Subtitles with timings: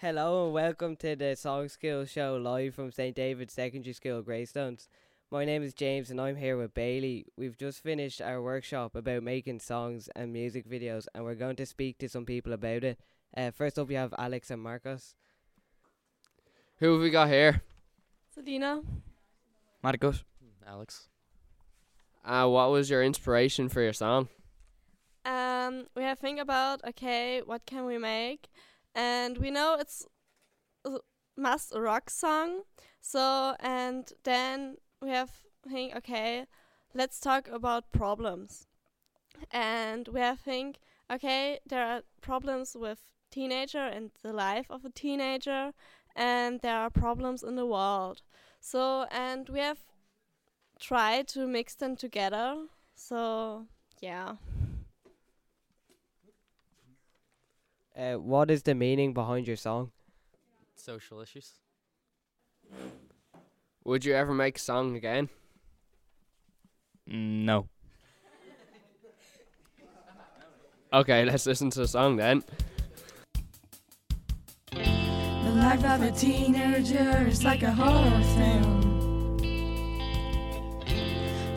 [0.00, 4.88] Hello and welcome to the Song School Show live from St David's Secondary School, Greystones.
[5.30, 7.26] My name is James and I'm here with Bailey.
[7.36, 11.66] We've just finished our workshop about making songs and music videos and we're going to
[11.66, 12.98] speak to some people about it.
[13.36, 15.16] Uh, first up, we have Alex and Marcos.
[16.78, 17.60] Who have we got here?
[18.34, 18.80] Celina.
[19.82, 20.24] Marcos.
[20.66, 21.08] Alex.
[22.24, 24.30] Uh, what was your inspiration for your song?
[25.26, 28.48] Um, we have think about okay, what can we make,
[28.94, 30.06] and we know it's
[30.84, 31.00] a-
[31.72, 32.62] a rock song.
[33.00, 35.30] So and then we have
[35.68, 36.46] think okay,
[36.94, 38.66] let's talk about problems,
[39.50, 40.78] and we have think
[41.10, 42.98] okay, there are problems with
[43.30, 45.72] teenager and the life of a teenager,
[46.16, 48.22] and there are problems in the world.
[48.60, 49.78] So and we have
[50.78, 52.66] tried to mix them together.
[52.94, 53.66] So
[54.00, 54.36] yeah.
[58.00, 59.90] Uh, what is the meaning behind your song?
[60.74, 61.52] Social issues.
[63.84, 65.28] Would you ever make a song again?
[67.06, 67.68] No.
[70.90, 72.42] Okay, let's listen to the song then.
[74.72, 78.80] The life of a teenager is like a horror film.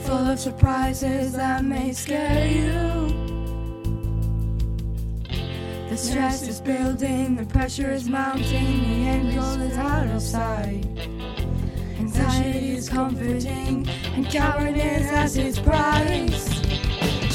[0.00, 3.21] Full of surprises that may scare you.
[5.92, 10.86] The stress is building, the pressure is mounting, the end goal is out of sight.
[11.98, 16.48] Anxiety is comforting, and cowardice has its price.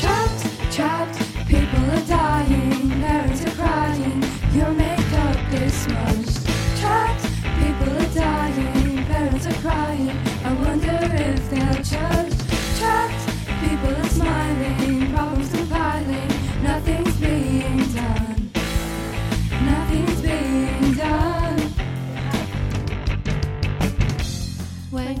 [0.00, 6.46] Trapped, trapped, people are dying, parents are crying, your makeup is smudged.
[6.80, 7.24] Trapped,
[7.60, 10.16] people are dying, parents are crying,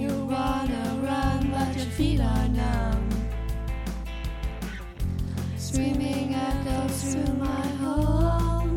[0.00, 3.08] you wanna run, but your feet are numb.
[5.56, 8.76] Screaming echoes through my home.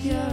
[0.00, 0.31] You're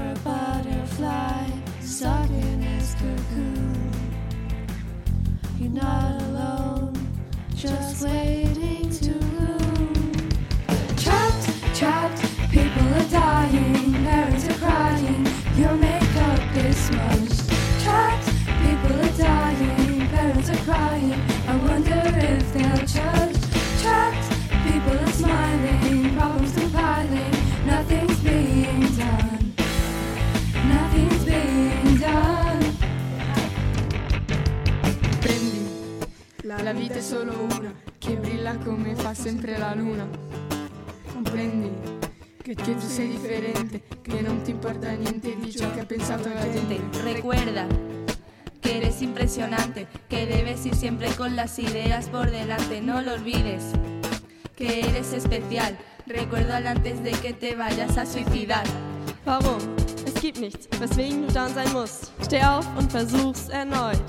[36.64, 40.08] la vita è solo una, che brilla come fa sempre la luna.
[41.14, 41.72] Comprendi
[42.42, 46.30] che, che tu sei differente, che non ti importa niente di ciò che ha pensato
[46.30, 46.80] la gente.
[47.04, 47.66] Recuerda
[48.62, 53.64] que eres impresionante, que debes ir siempre con las ideas por delante, no lo olvides.
[54.56, 58.66] Que eres especial, recuérdalo antes de que te vayas a suicidar.
[59.26, 59.60] Warum?
[60.06, 62.12] Es gibt nichts, weswegen du down sein musst.
[62.26, 64.04] Steh auf und versuch's erneut.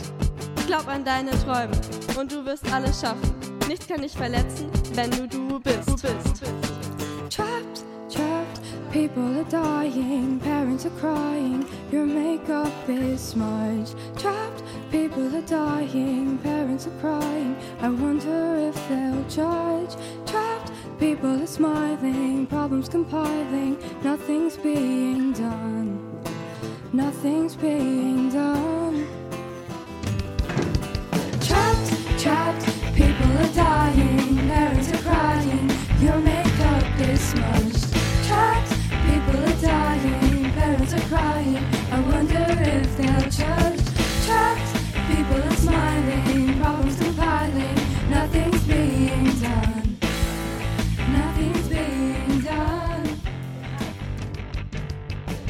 [0.70, 1.72] Glaub an deine Träume
[2.16, 3.34] und du wirst alles schaffen.
[3.66, 5.88] Nichts kann dich verletzen, wenn du du bist.
[5.88, 6.44] Du bist.
[7.28, 8.60] Trapped, trapped,
[8.92, 13.97] people are dying, parents are crying, your makeup is smudged.
[14.16, 19.97] Trapped, people are dying, parents are crying, I wonder if they'll judge.
[20.25, 20.70] Trapped,
[21.00, 25.98] people are smiling, problems compiling, nothing's being done.
[26.92, 28.69] Nothing's being done.
[32.20, 35.70] Trapped, people are dying, parents are crying,
[36.00, 37.94] your makeup is smudged.
[38.26, 38.72] Trapped,
[39.08, 41.56] people are dying, parents are crying,
[41.90, 43.81] I wonder if they'll judge.
[44.26, 44.70] Trapped,
[45.08, 47.75] people are smiling, problems compiling,
[48.11, 49.99] nothing's being done.
[51.12, 53.20] Nothing's being done.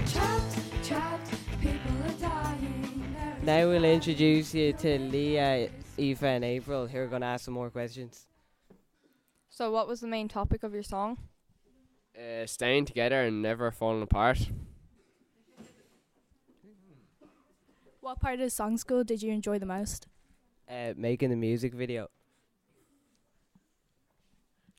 [0.06, 1.30] Trapped, trapped,
[1.60, 3.16] people are dying.
[3.42, 5.68] Now we'll introduce you to Leah,
[6.00, 8.26] Eva, and April who are going to ask some more questions.
[9.50, 11.18] So, what was the main topic of your song?
[12.16, 14.50] Uh, staying together and never falling apart.
[18.00, 20.06] What part of the song school did you enjoy the most?
[20.68, 22.08] Uh, making the music video.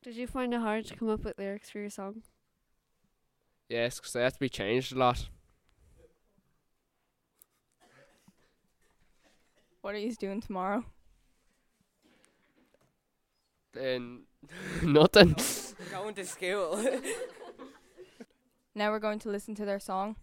[0.02, 2.24] Did you find it hard to come up with lyrics for your song?
[3.70, 5.30] Yes, 'cause they have to be changed a lot.
[9.82, 10.86] What are you doing tomorrow?
[13.80, 14.24] And
[14.84, 15.36] nothing.
[15.92, 16.84] Going to school.
[18.76, 20.18] Now we're going to listen to their song.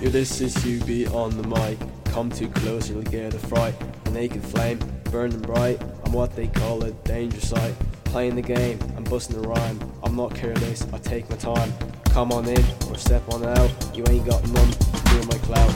[0.00, 1.78] Yo, this is UB on the mic.
[2.12, 3.74] Come too close, you'll get a fright.
[4.04, 4.78] A naked flame,
[5.10, 5.80] burning bright.
[6.12, 7.74] What they call a danger sight.
[8.04, 9.80] Playing the game, I'm busting the rhyme.
[10.02, 11.72] I'm not careless, I take my time.
[12.10, 13.70] Come on in or step on out.
[13.94, 14.68] You ain't got none
[15.10, 15.74] near my clout.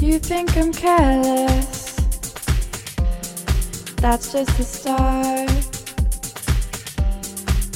[0.00, 1.96] You think I'm careless?
[3.96, 5.50] That's just the start.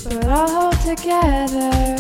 [0.04, 1.98] But I'll hold together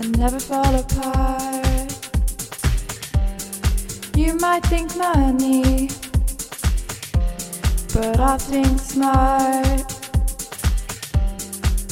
[0.00, 1.94] and never fall apart.
[4.16, 5.90] You might think money,
[7.94, 9.86] but I'll think smart.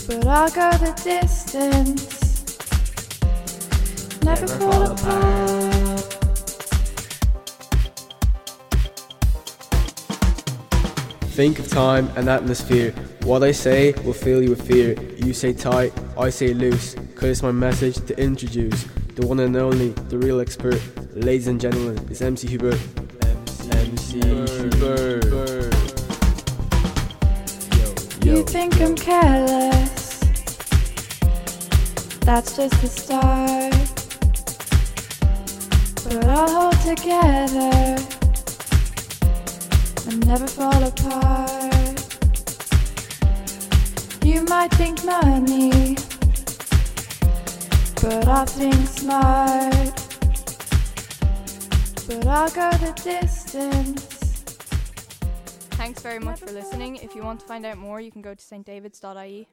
[0.06, 2.46] But I'll go the distance,
[4.22, 6.00] never, fall apart.
[11.32, 12.92] Think of time and atmosphere.
[13.22, 15.00] What I say will fill you with fear.
[15.16, 16.94] You say tight, I say loose.
[17.14, 18.84] Cause it's my message to introduce
[19.14, 20.80] the one and only, the real expert.
[21.14, 22.78] Ladies and gentlemen, it's MC Hubert.
[23.70, 25.87] MC, Huber.
[28.28, 30.20] You think I'm careless?
[32.20, 33.72] That's just the start.
[36.04, 37.96] But I'll hold together
[40.08, 42.04] and never fall apart.
[44.22, 45.96] You might think money,
[48.02, 49.94] but I'll think smart.
[52.06, 54.17] But I'll go the distance.
[55.78, 56.96] Thanks very much for listening.
[56.96, 59.46] If you want to find out more, you can go to stdavids.ie.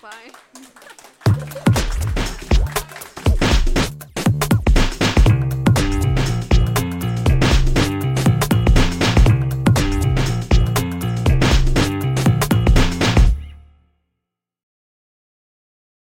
[0.00, 0.12] Bye.